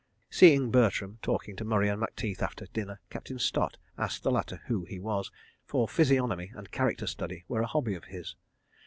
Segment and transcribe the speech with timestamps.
[0.31, 4.83] Seeing Bertram talking to Murray and Macteith after dinner, Captain Stott asked the latter who
[4.85, 5.29] he was,
[5.63, 8.35] for physiognomy and character study were a hobby of his.